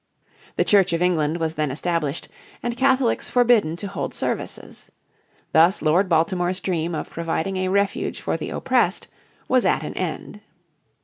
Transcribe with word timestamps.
The 0.55 0.63
Church 0.65 0.93
of 0.93 1.01
England 1.03 1.37
was 1.37 1.53
then 1.53 1.69
established, 1.69 2.27
and 2.63 2.75
Catholics 2.75 3.29
forbidden 3.29 3.75
to 3.75 3.87
hold 3.87 4.15
services. 4.15 4.91
Thus 5.51 5.83
Lord 5.83 6.09
Baltimore's 6.09 6.59
dream 6.59 6.95
of 6.95 7.11
providing 7.11 7.57
a 7.57 7.67
refuge 7.69 8.19
for 8.19 8.35
the 8.35 8.49
oppressed 8.49 9.05
was 9.47 9.63
at 9.63 9.83
an 9.83 9.93
end. 9.93 10.39